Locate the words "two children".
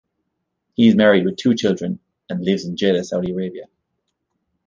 1.37-1.99